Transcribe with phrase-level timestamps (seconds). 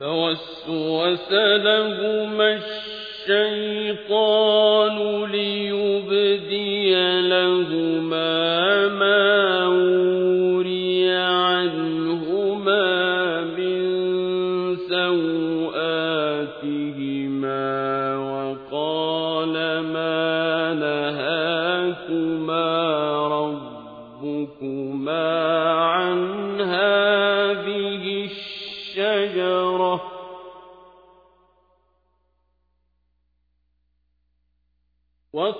[0.00, 2.60] فوسوس لهما
[3.28, 7.85] الشيطان ليبدي لهما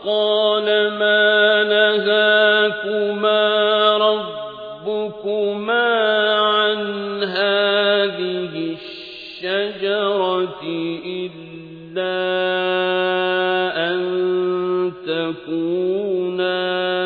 [0.06, 0.64] قال
[0.98, 3.42] ما نهاكما
[3.96, 5.88] ربكما
[6.34, 6.80] عن
[7.24, 8.76] هذه
[9.42, 10.62] الشجرة
[11.06, 12.16] إلا
[13.90, 14.00] أن
[15.06, 16.60] تكونا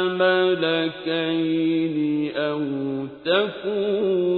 [0.04, 1.97] ملكين
[2.37, 2.61] أو
[3.25, 4.29] تكونا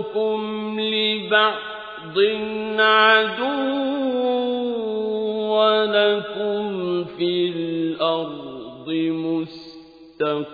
[0.00, 2.18] بعضكم لبعض
[2.78, 3.60] عدو
[5.52, 10.50] ولكم في الأرض مستقر.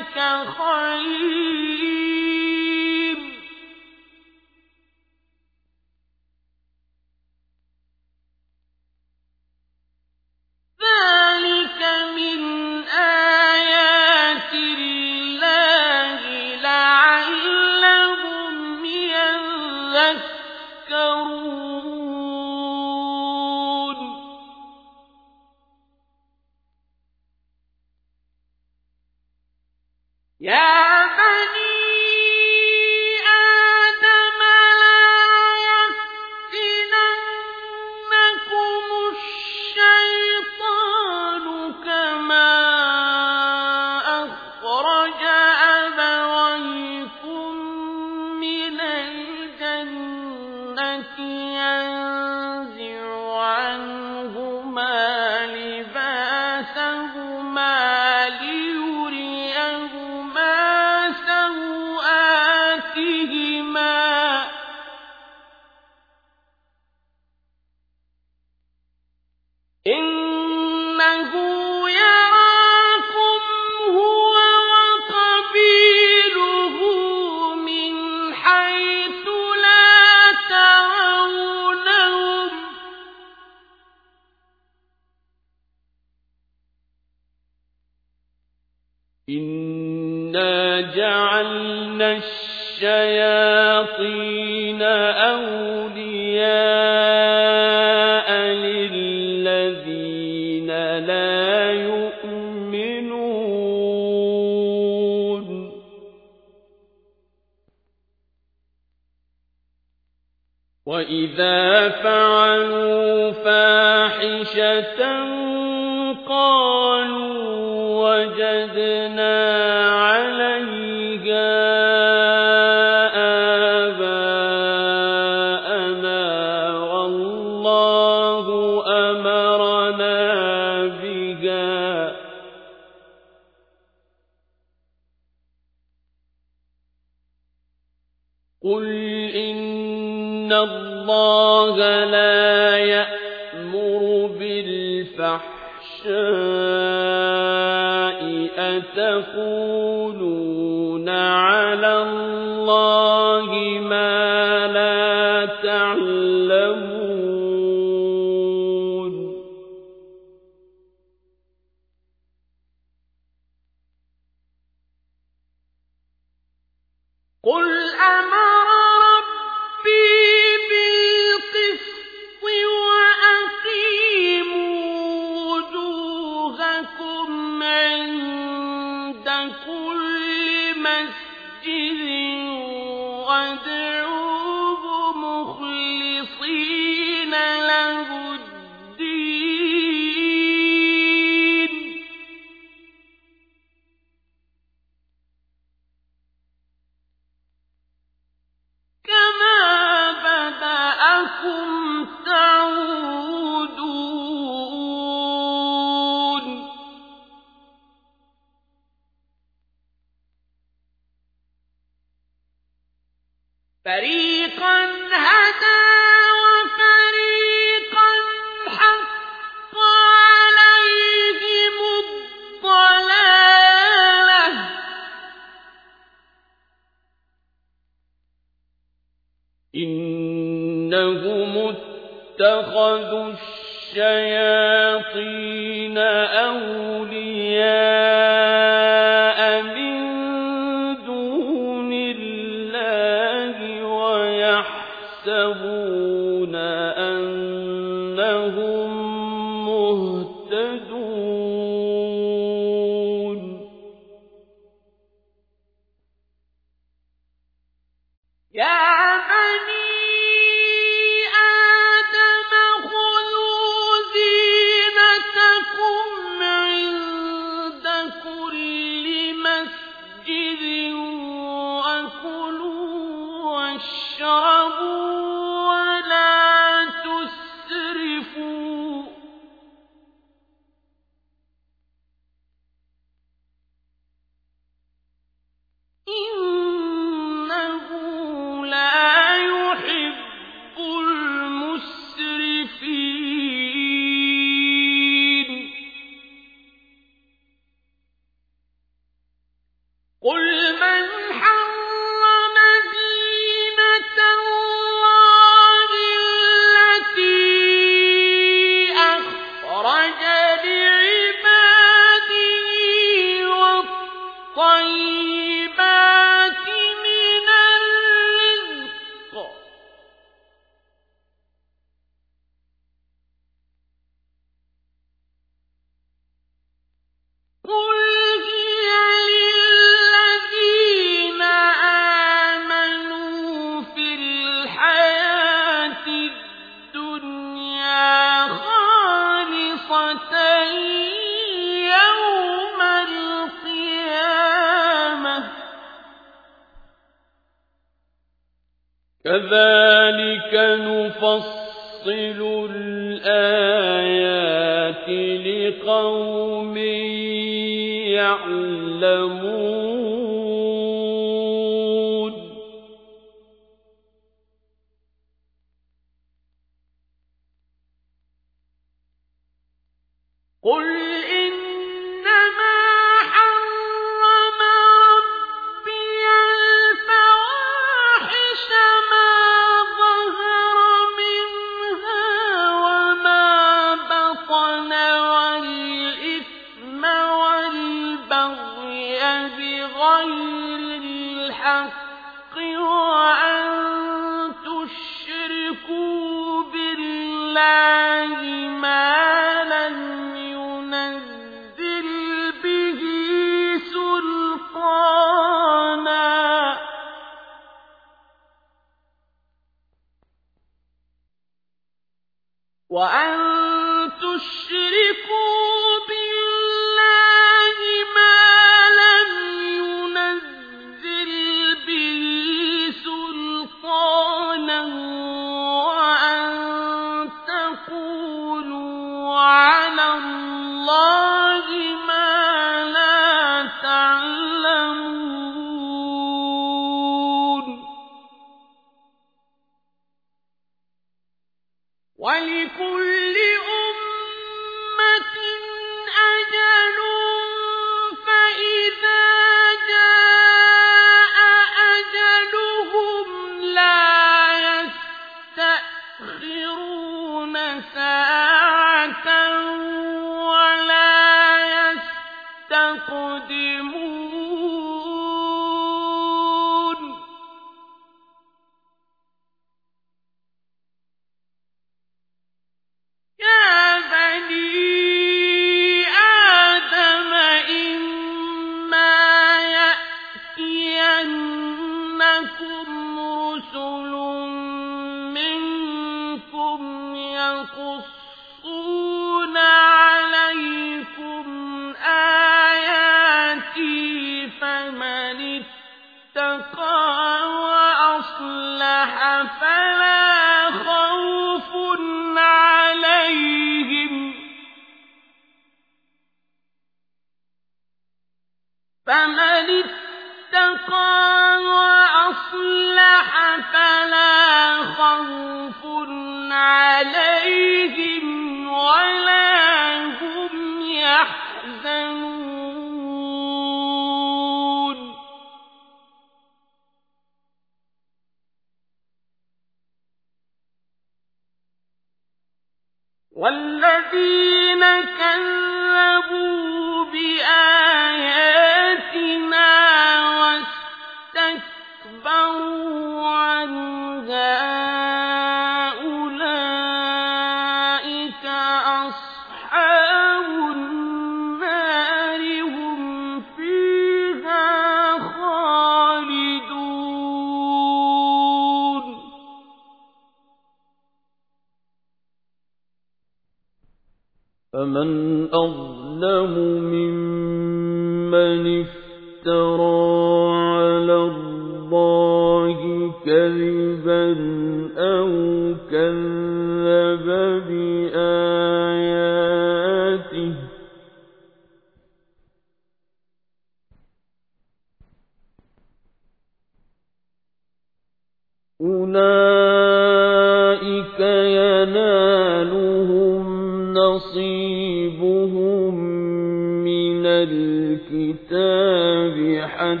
[599.80, 600.00] أنهم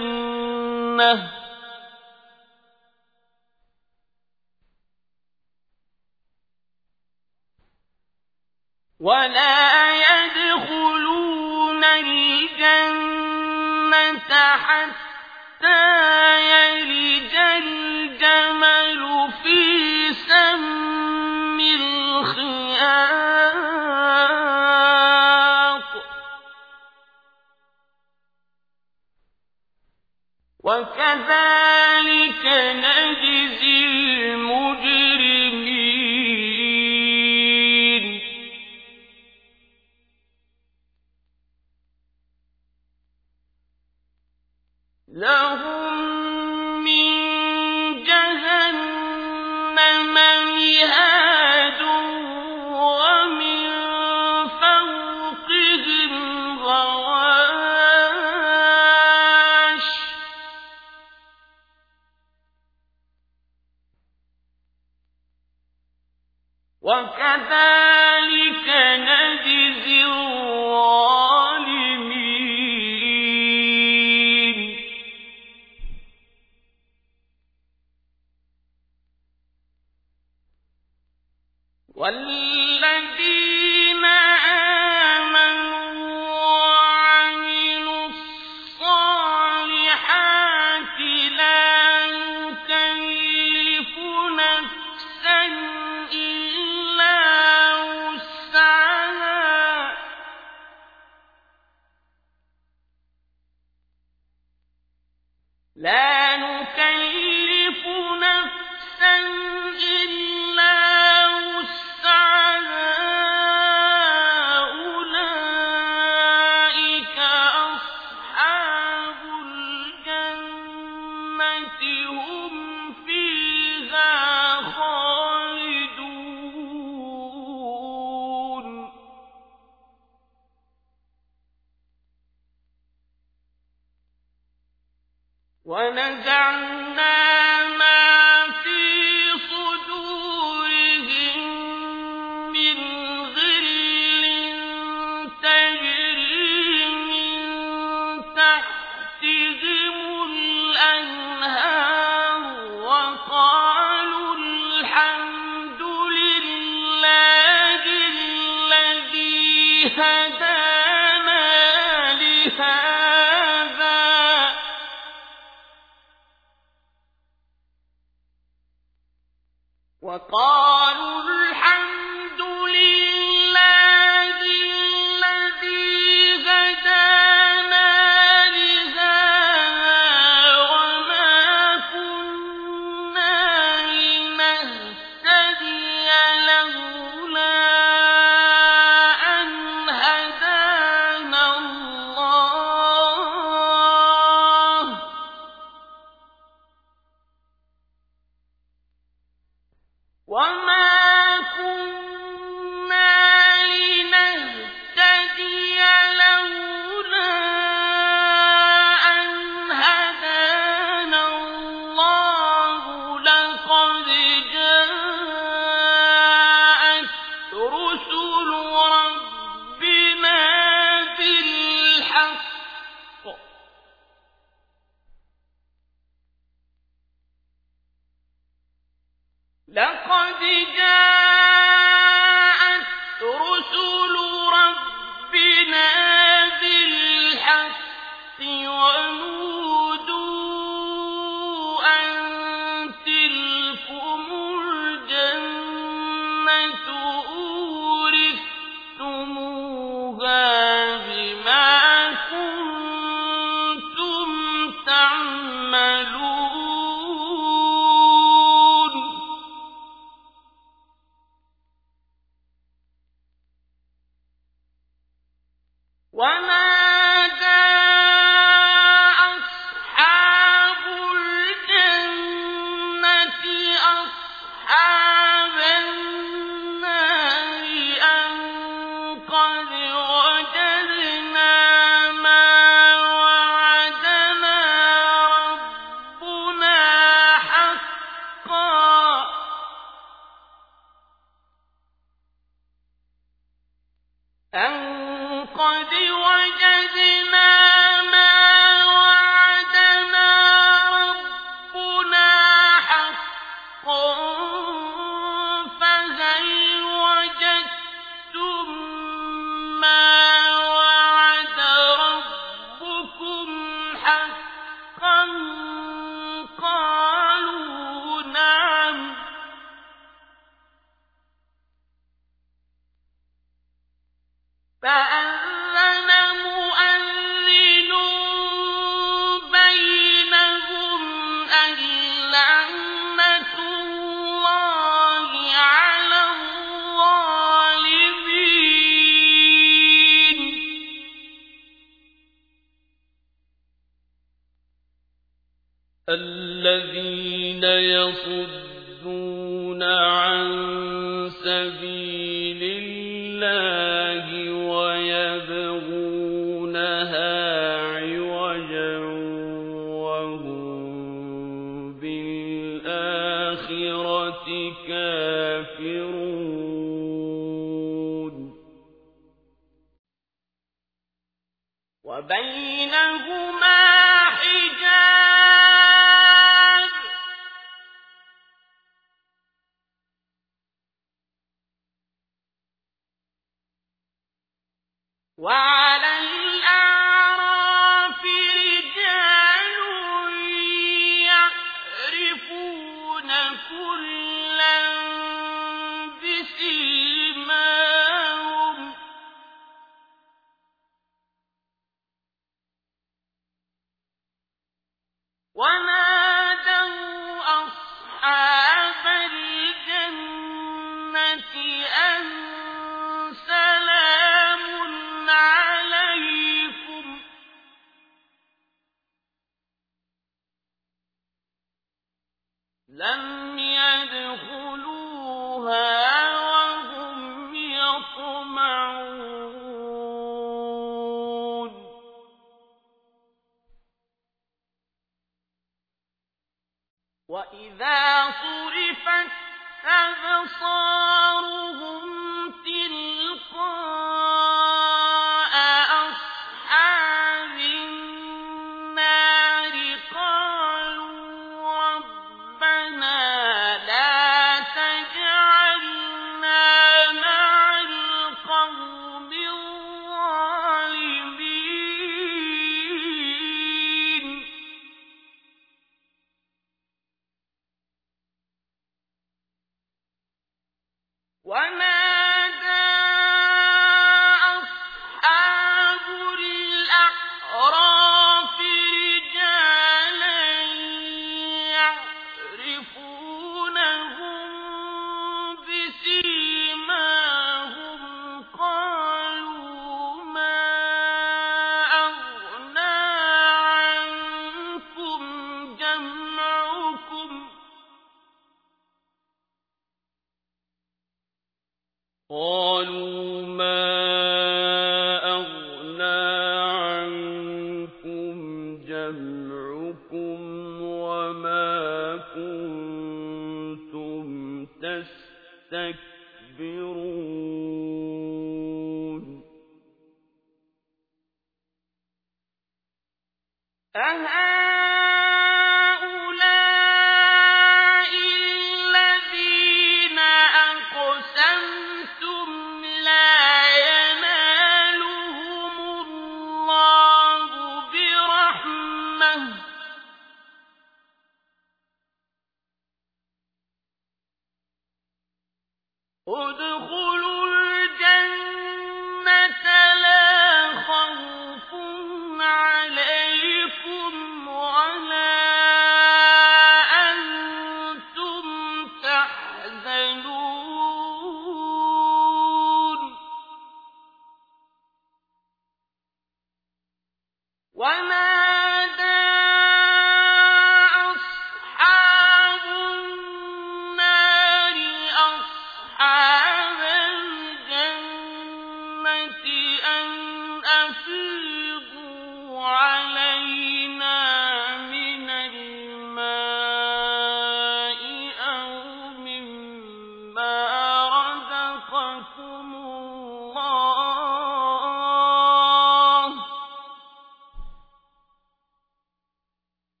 [0.00, 0.64] الجنة
[31.34, 32.44] وكذلك
[32.84, 33.33] نجزي
[67.34, 68.68] وكذلك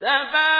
[0.00, 0.59] تبارك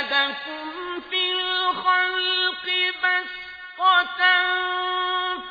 [3.81, 5.50] بسطة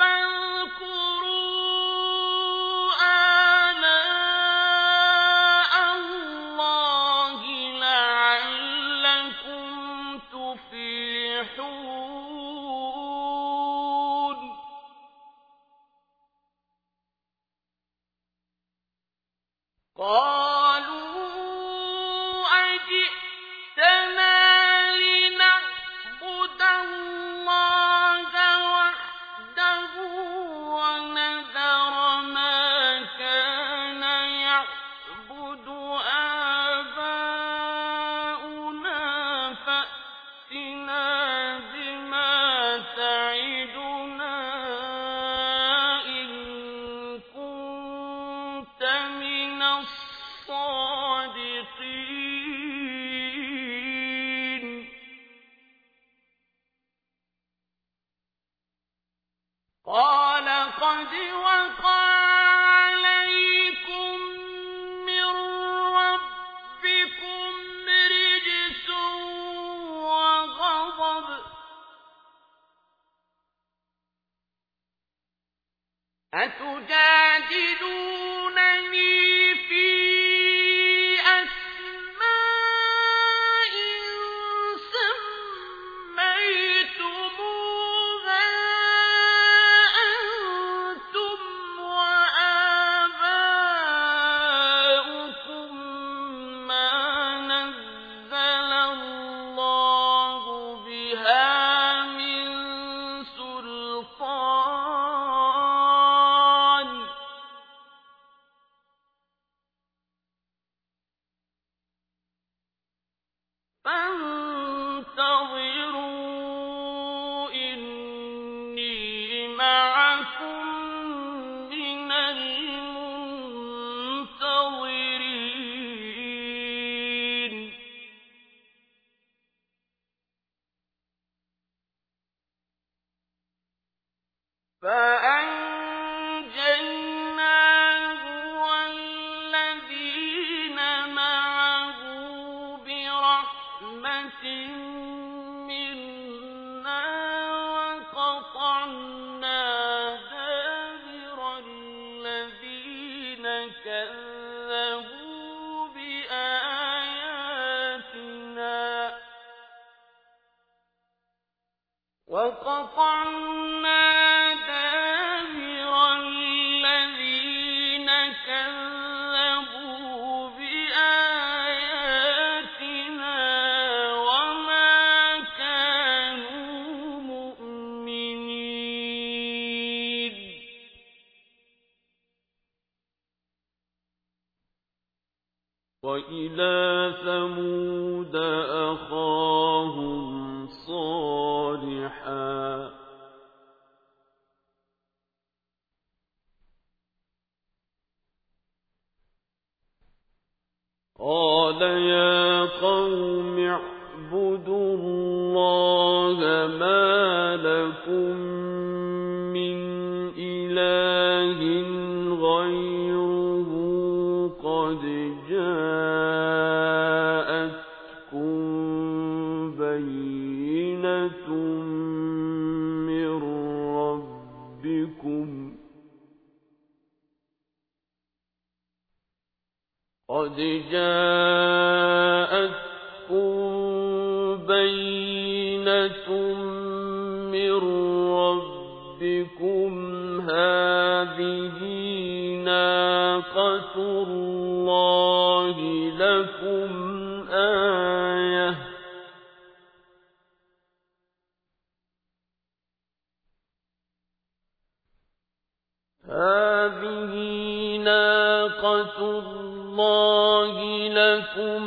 [261.09, 261.83] لَكُمْ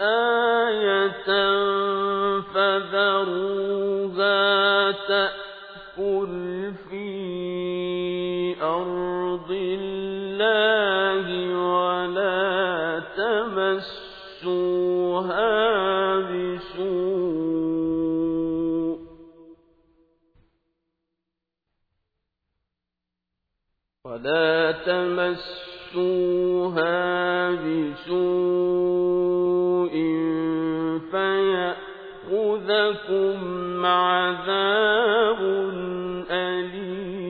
[0.00, 1.30] آيَةً
[2.54, 4.40] فَذَرُوهَا
[4.90, 7.10] تَأْكُلْ فِي
[8.62, 14.60] أَرْضِ اللَّهِ وَلَا تَمَسُّوهَا
[16.30, 17.40] بِسُوءٍ.
[24.04, 26.29] وَلَا تَمَسُّوهَا
[28.06, 29.94] سوء
[32.30, 35.40] فيأخذكم عذاب
[36.30, 37.20] أليم.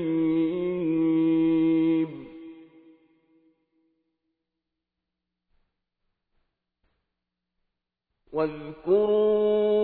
[8.33, 9.81] واذكروا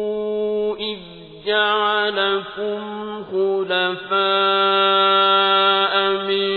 [0.76, 0.98] إذ
[1.46, 2.80] جعلكم
[3.24, 4.16] خلفاء
[6.26, 6.56] من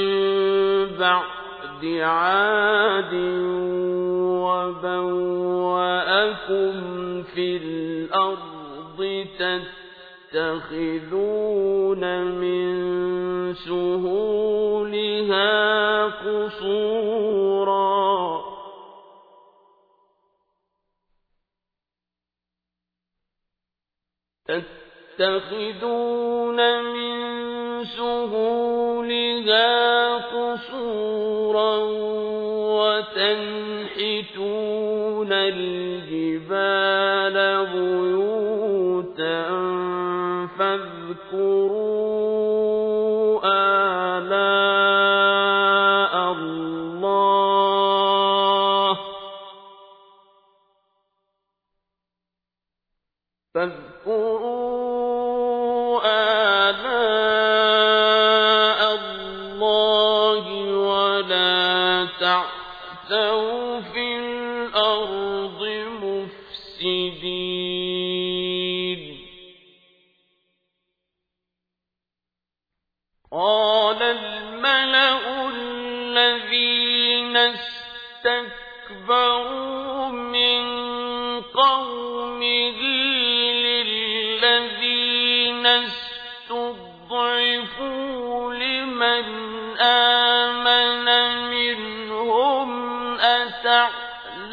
[1.00, 3.14] بعد عاد
[5.00, 6.74] وبوأكم
[7.24, 9.28] في الأرض
[10.32, 12.74] تتخذون من
[13.54, 15.50] سهولها
[16.06, 16.90] قصورا
[25.18, 27.20] تتخذون من
[27.86, 29.68] سهولها
[30.18, 31.78] قصورا
[32.80, 34.89] وتنحتون
[35.34, 36.58] الْجِبَالَ
[37.74, 39.44] بُيُوتًا
[40.58, 42.09] فَاذْكُرُوا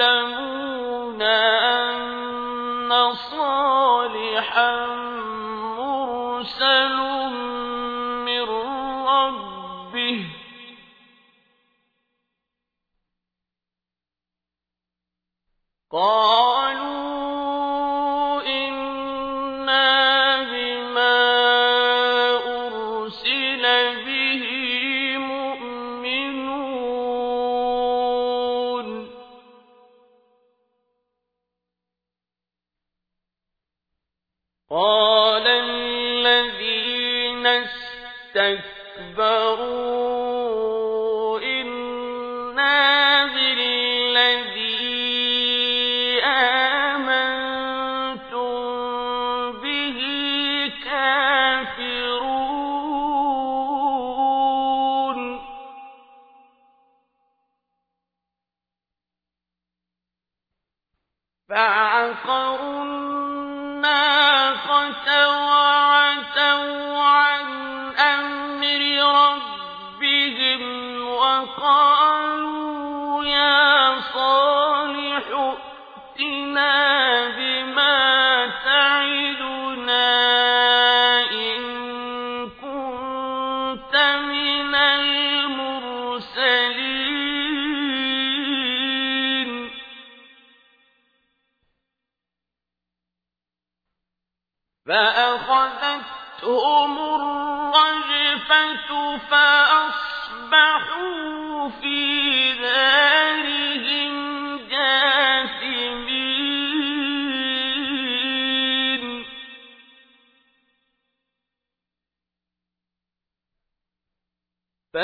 [0.00, 4.86] يعلمون أن صالحا
[5.78, 7.05] مرسل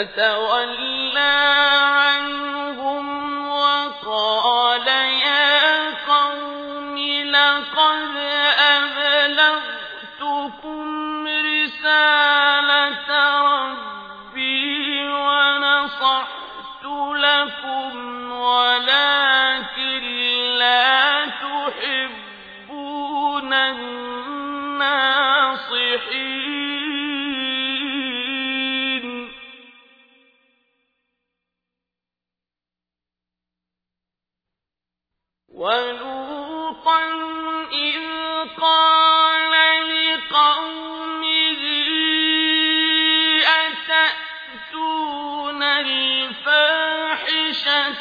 [0.04, 0.81] فَتَوَلَّىٰ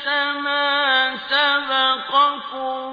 [0.08, 2.91] الْفَاحِشَةَ مَا سَبَقَكُم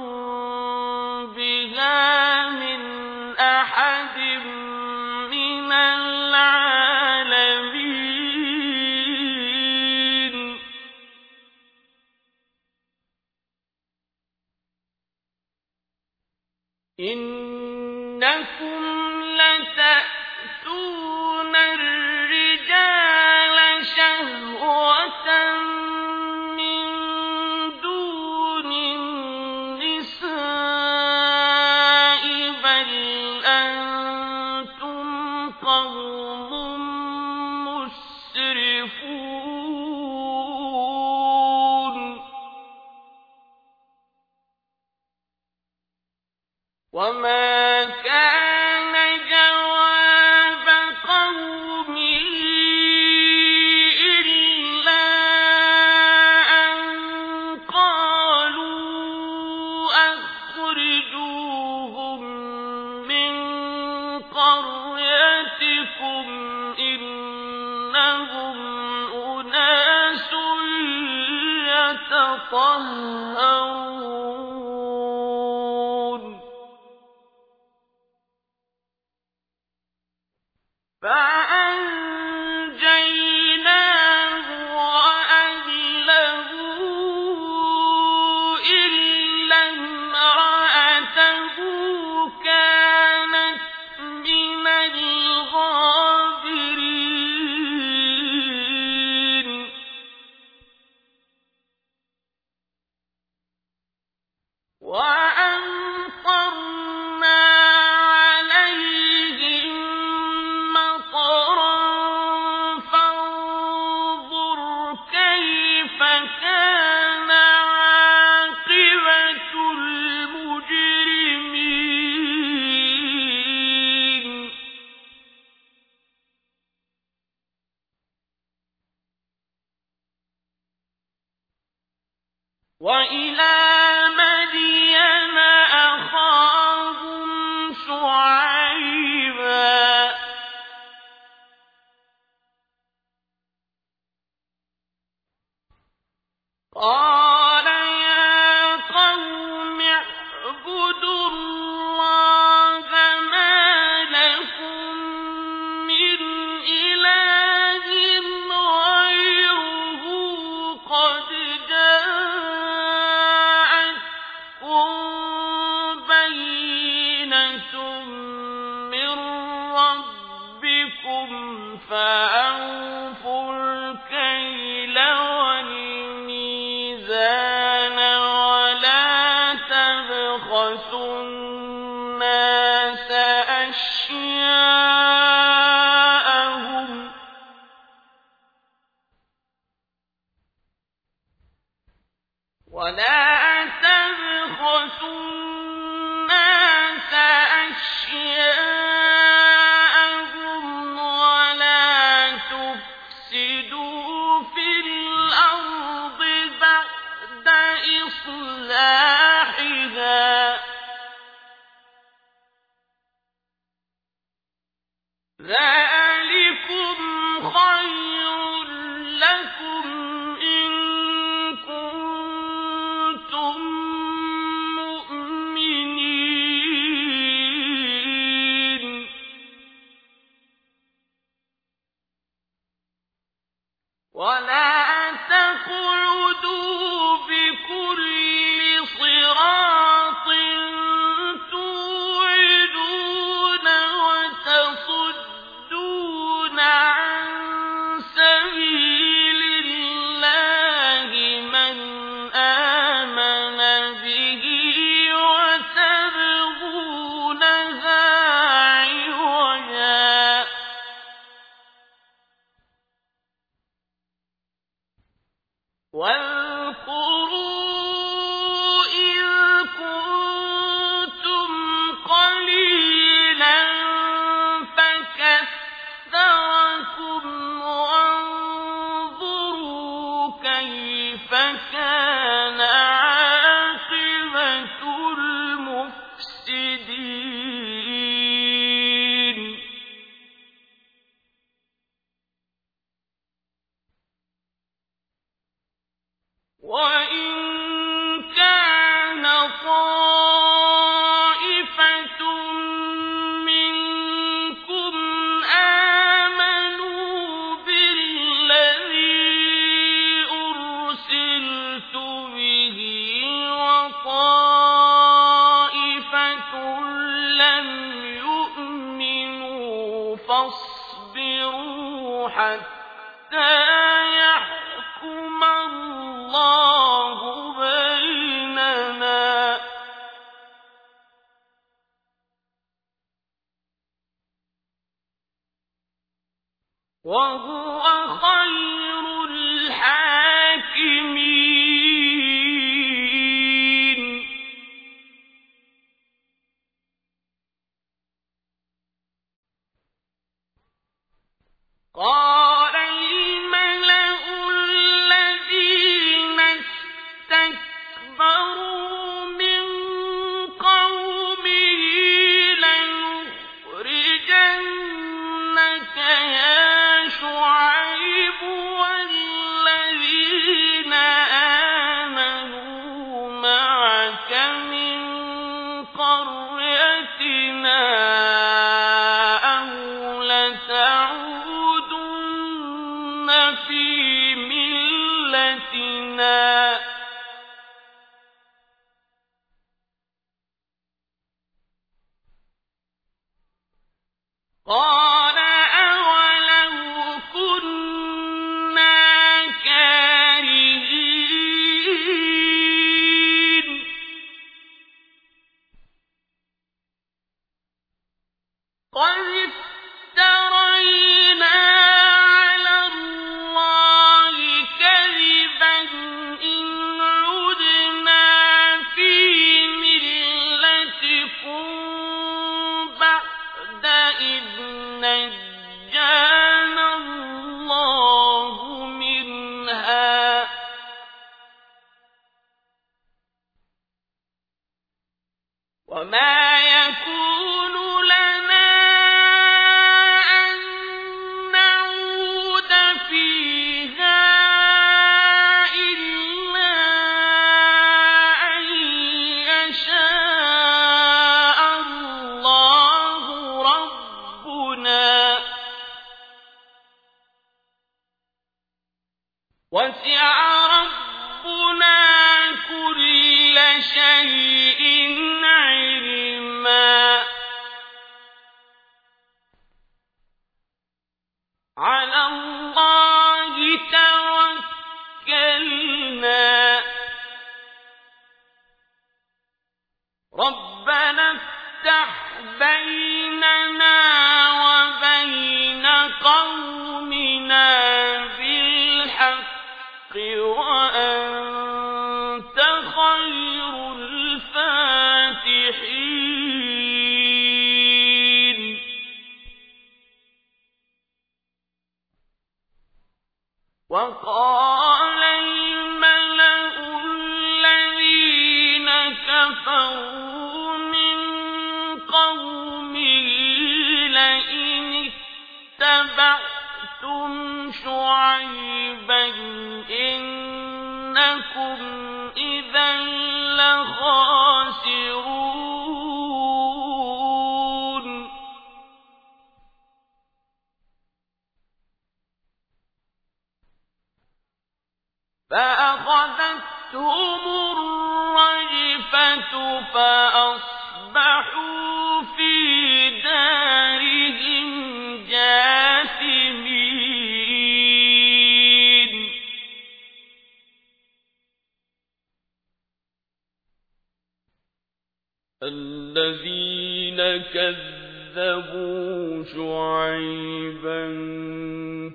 [559.45, 561.03] شعيبا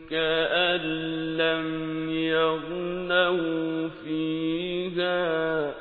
[0.09, 0.81] كأن
[1.37, 1.67] لم
[2.09, 5.73] يغنوا فيها.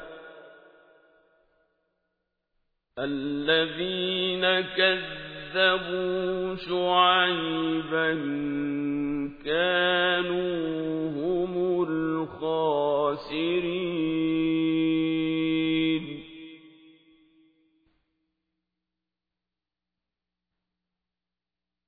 [2.99, 8.09] الذين كذبوا شعيبا
[9.45, 11.53] كانوا هم
[11.89, 12.83] الخاسرين.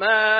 [0.00, 0.39] وما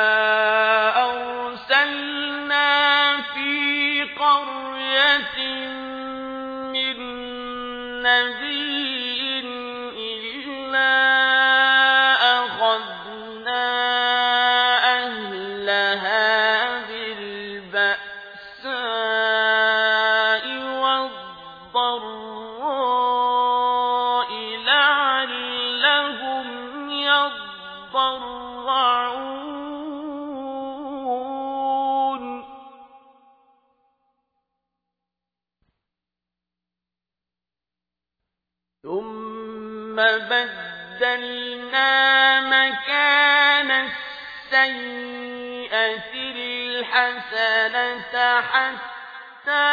[47.07, 49.67] الحسنة حتى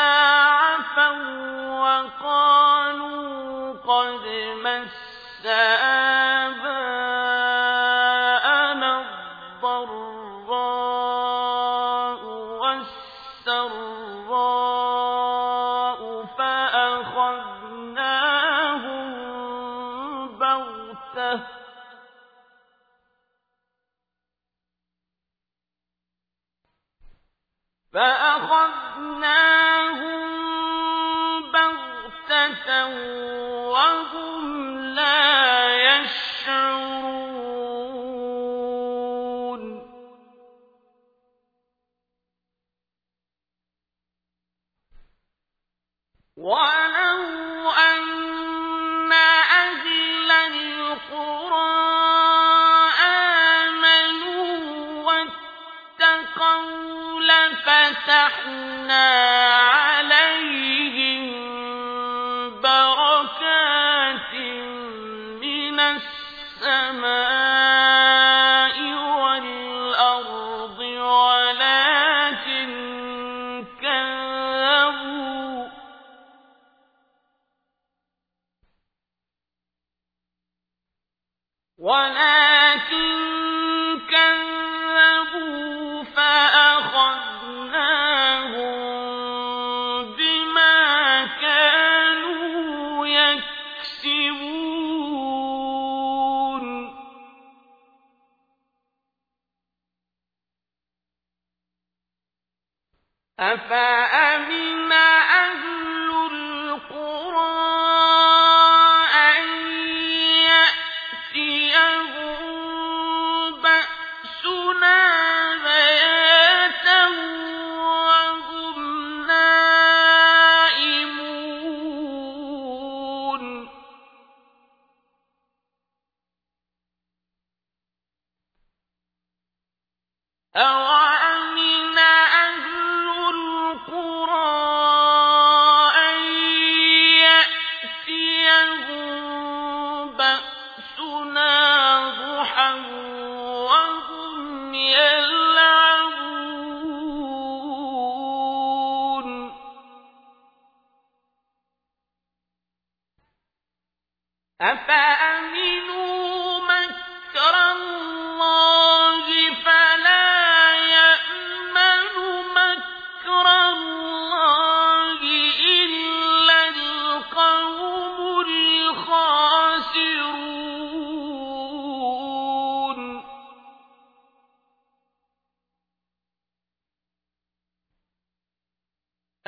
[0.48, 1.12] عفوا
[1.80, 4.24] وقالوا قد
[4.64, 5.46] مس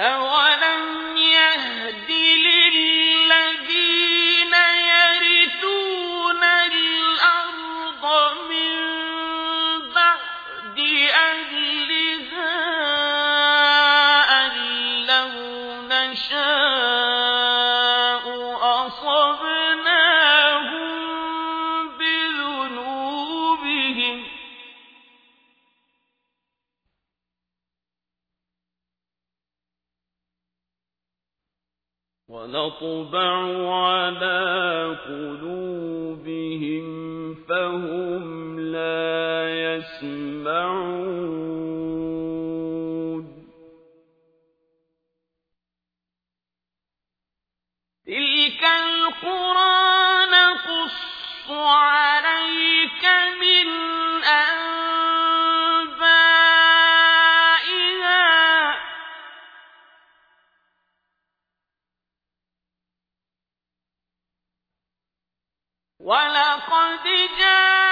[0.01, 0.50] أَوَ
[32.83, 36.87] نطبع على قلوبهم
[37.35, 40.81] فهم لا يسمعون.
[48.07, 53.05] تلك القرى نقص عليك
[53.40, 53.40] من
[66.91, 67.07] قد
[67.39, 67.90] جاء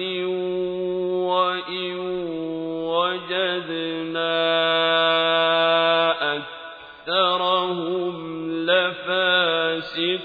[0.00, 1.98] وإن
[2.88, 4.34] وجدنا
[6.36, 8.14] أكثرهم
[8.66, 10.18] لفاسقين.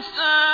[0.00, 0.49] موسى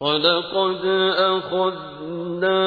[0.00, 0.84] وَلَقَدْ
[1.16, 2.60] أَخَذْنَا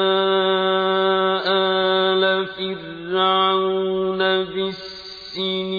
[1.46, 4.18] آلَ فِرْعَوْنَ
[4.50, 5.74] بِالسِّنِينَ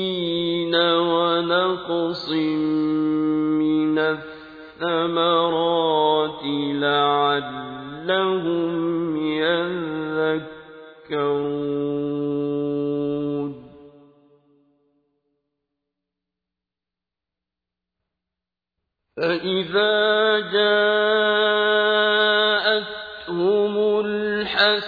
[0.76, 2.30] وَنَقْصٍ
[3.60, 4.00] مِّنَ
[4.80, 5.60] الثَّمَرَاتِ
[6.88, 8.32] لَعَلَّهُمْ
[9.44, 10.52] يَذَّكَّرُونَ
[19.18, 21.01] فَإِذَا جَاءَ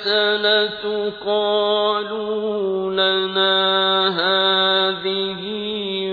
[0.07, 5.41] الحسنة قالوا لنا هذه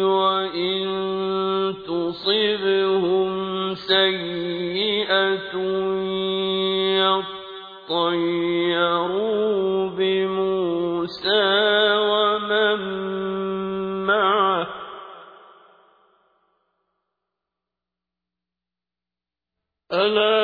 [0.03, 0.81] وإن
[1.87, 3.31] تصبهم
[3.75, 5.57] سيئة
[8.61, 11.43] يطيروا بموسى
[11.99, 12.81] ومن
[14.07, 14.67] معه
[19.93, 20.40] ألا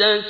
[0.00, 0.29] تَسْتَكْبِرُونَ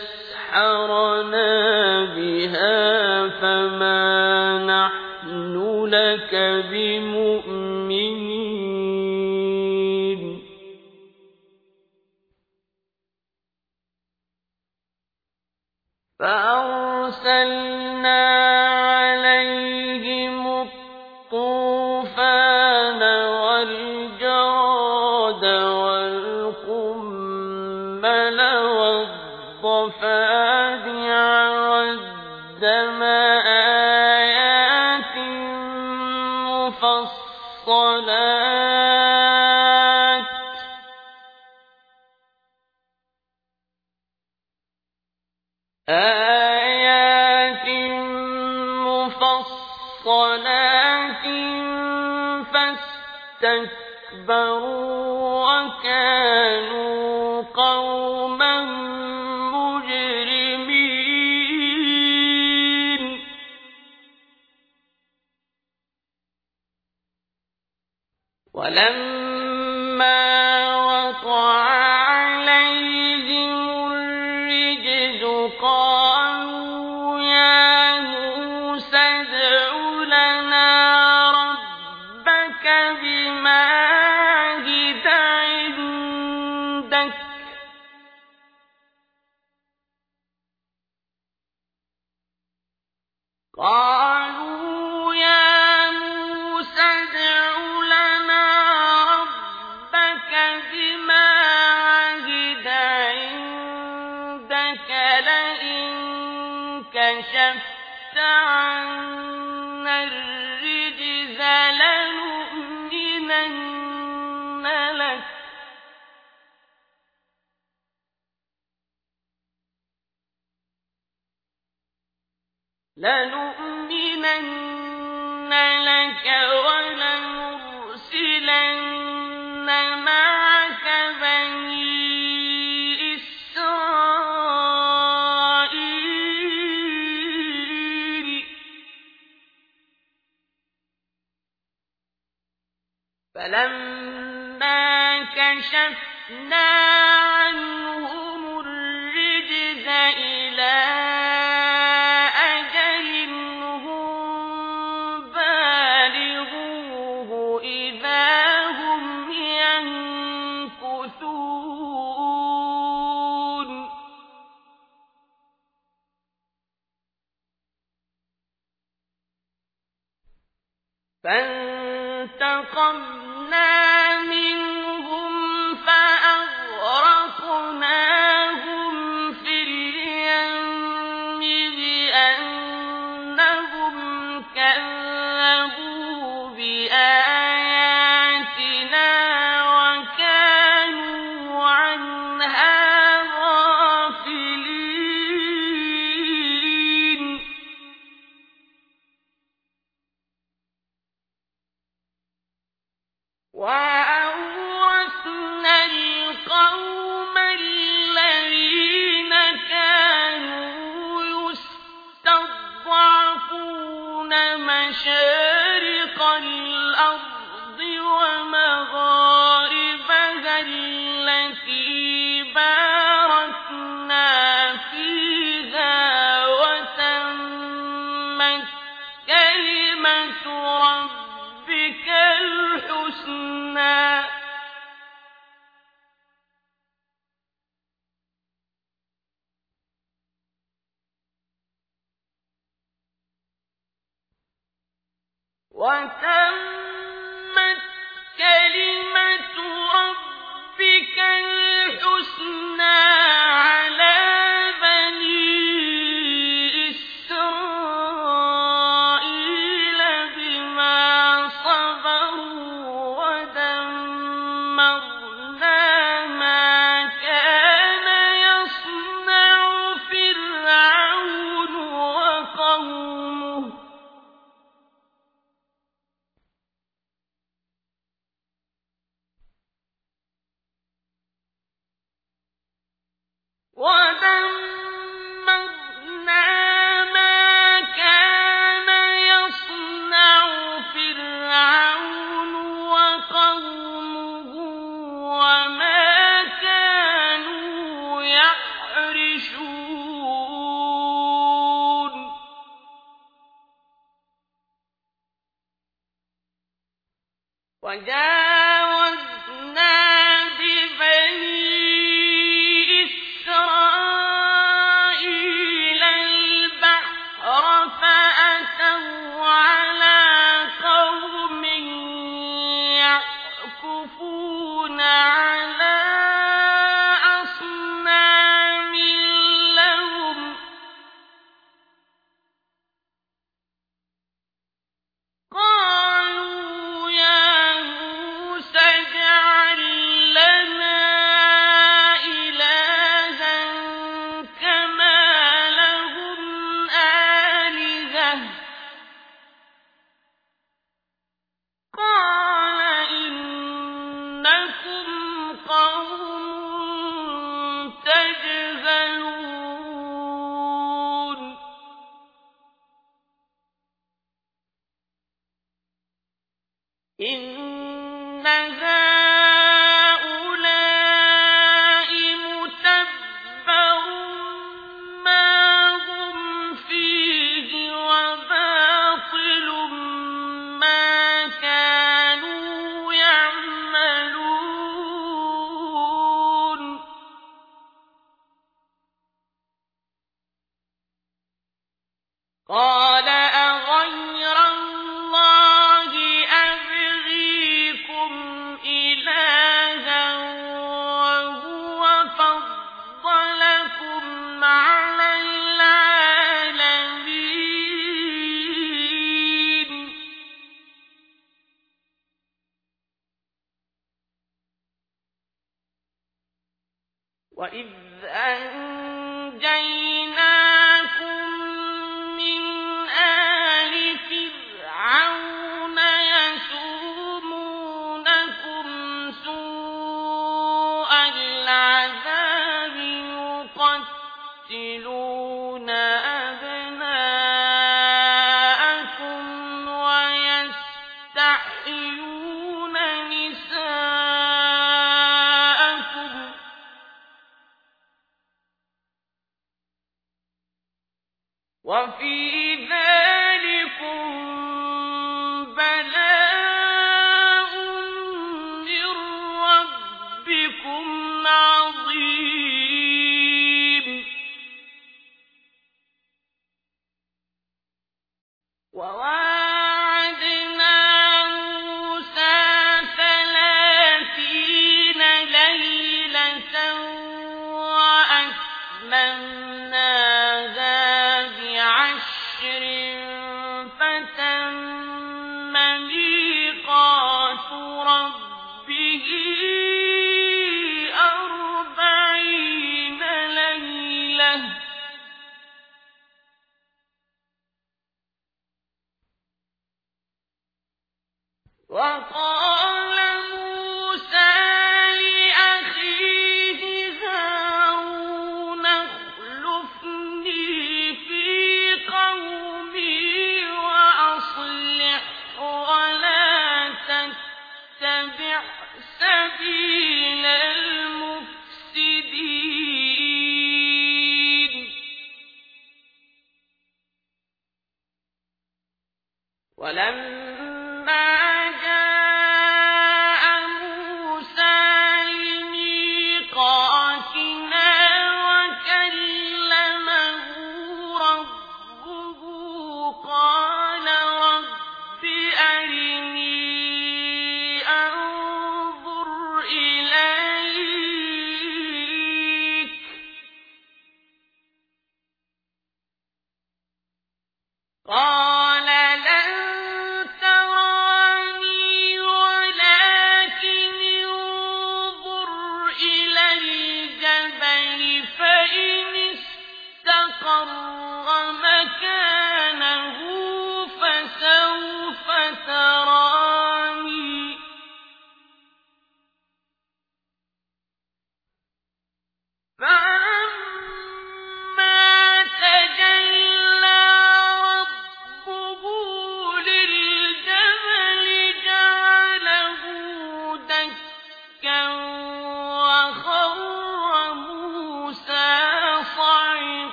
[482.60, 482.89] بعشر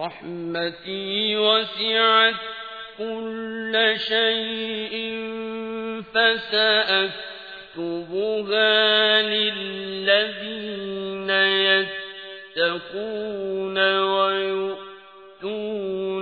[0.00, 2.34] رحمتي وسعت
[2.98, 4.94] كل شيء
[6.14, 7.22] فسأكتبها
[9.22, 10.50] للذين
[12.56, 14.80] يتقون ويؤتون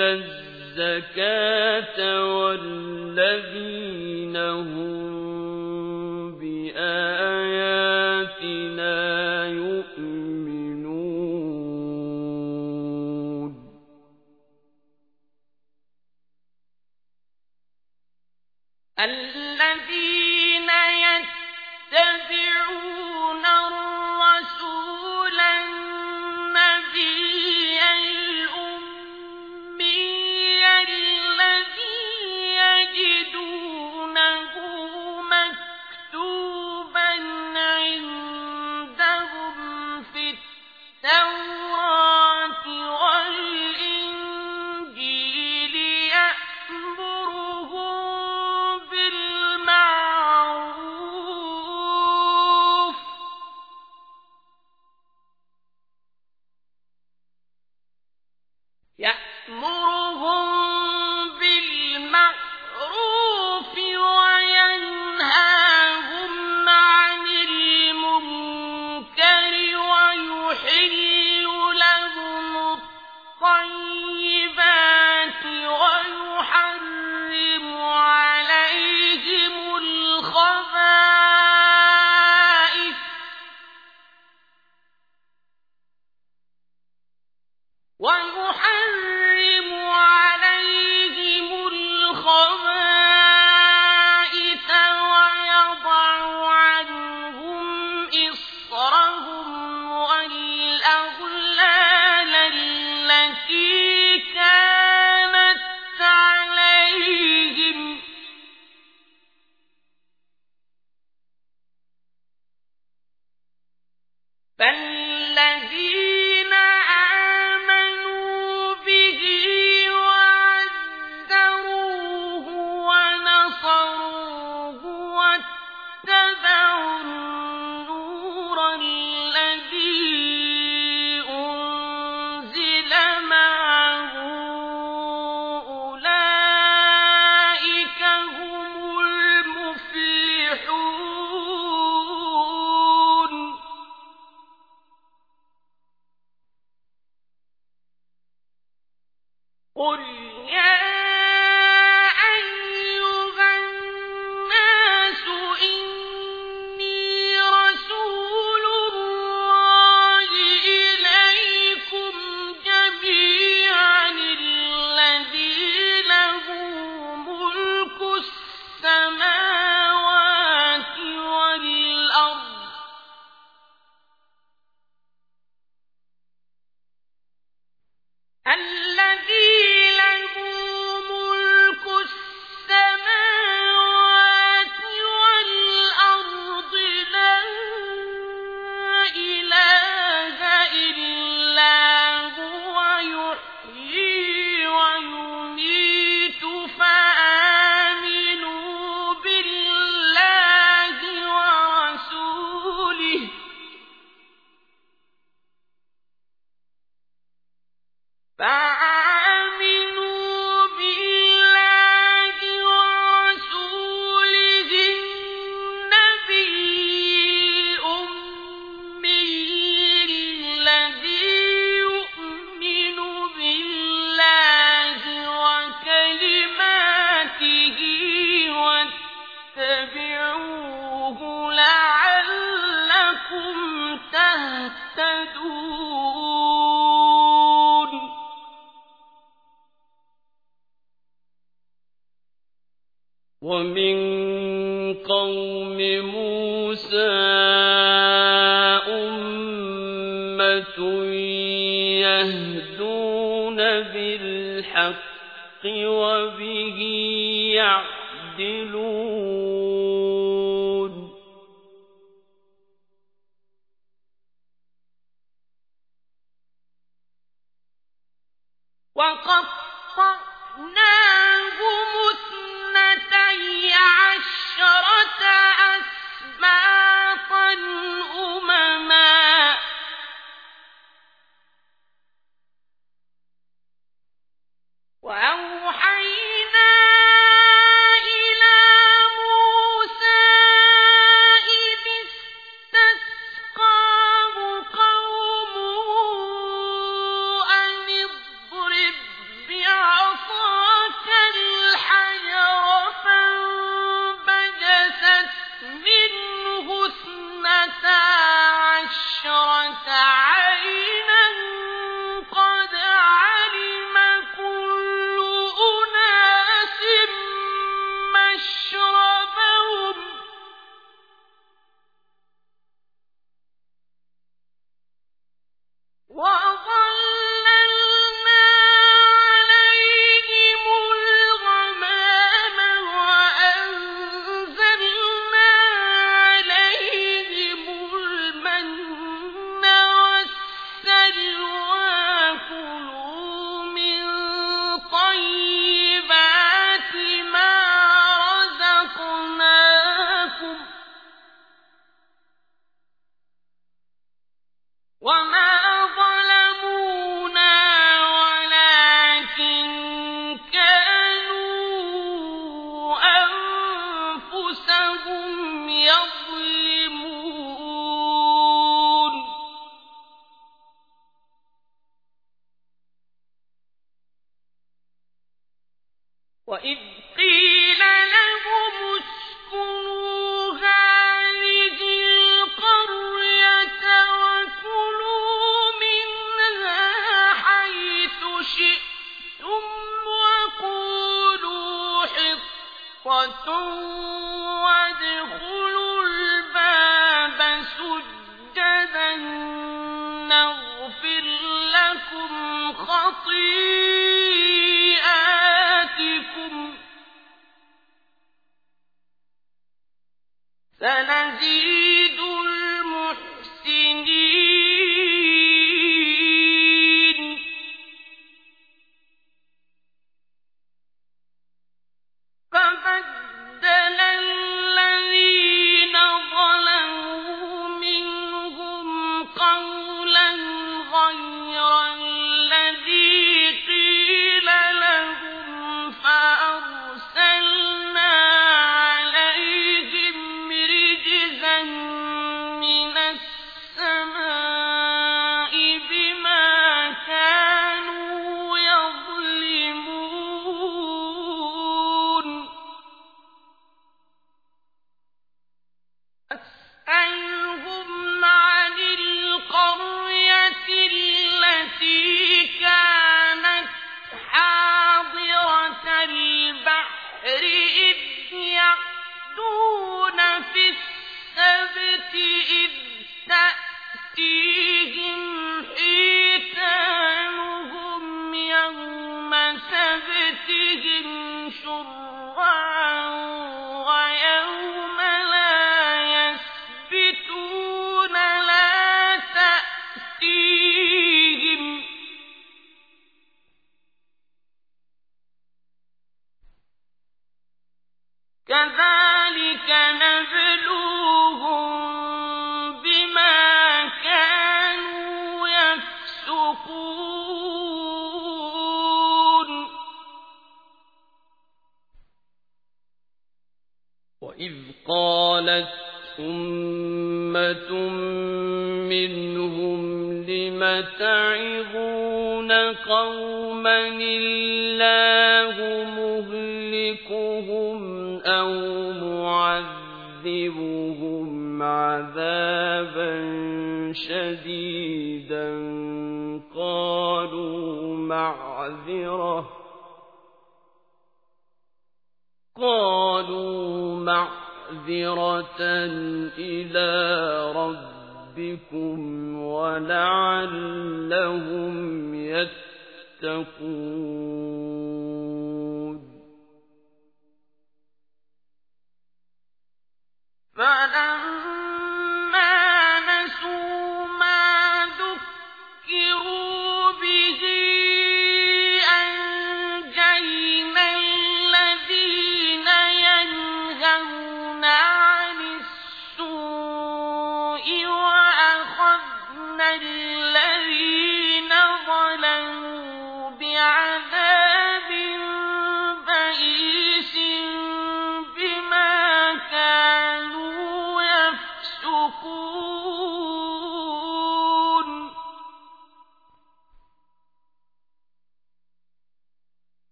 [0.00, 1.98] الزكاة
[2.36, 3.01] والمسلمين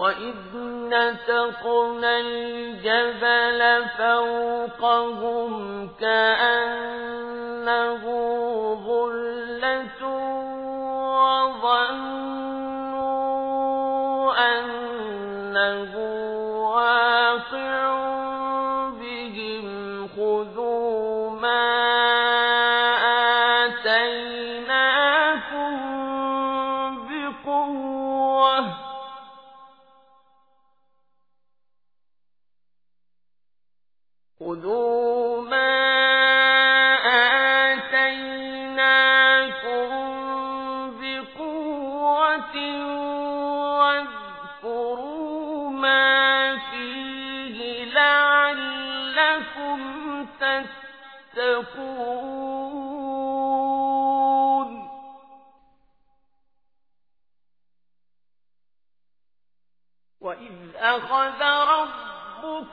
[0.00, 0.56] وإذ
[0.88, 3.60] نتقنا الجبل
[3.98, 5.52] فوقهم
[6.00, 7.50] كأنه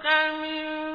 [0.08, 0.87] من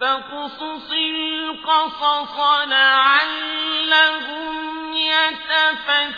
[0.00, 4.16] فاقصص القصص لعلهم
[4.92, 6.16] يتفكرون.